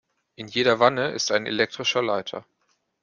[0.33, 2.43] In jeder Wanne ist ein elektrischer Leiter.